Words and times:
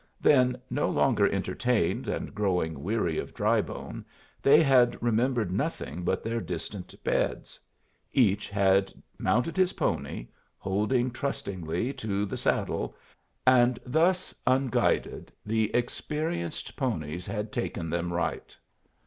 Then, 0.19 0.59
no 0.71 0.89
longer 0.89 1.27
entertained 1.31 2.07
and 2.07 2.33
growing 2.33 2.81
weary 2.81 3.19
of 3.19 3.35
Drybone, 3.35 4.03
they 4.41 4.63
had 4.63 4.99
remembered 4.99 5.51
nothing 5.51 6.01
but 6.03 6.23
their 6.23 6.41
distant 6.41 6.95
beds. 7.03 7.59
Each 8.11 8.49
had 8.49 8.91
mounted 9.19 9.55
his 9.57 9.73
pony, 9.73 10.25
holding 10.57 11.11
trustingly 11.11 11.93
to 11.93 12.25
the 12.25 12.35
saddle, 12.35 12.95
and 13.45 13.77
thus, 13.85 14.33
unguided, 14.47 15.31
the 15.45 15.69
experienced 15.75 16.75
ponies 16.75 17.27
had 17.27 17.51
taken 17.51 17.91
them 17.91 18.11
right. 18.11 18.57